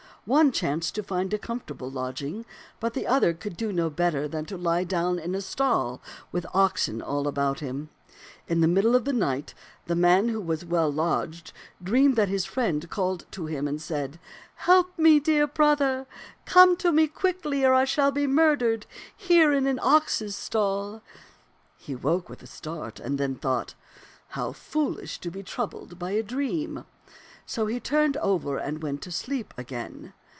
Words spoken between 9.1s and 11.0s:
night the man who was 92 €^t (tlm'B {px'mf0 t(xk well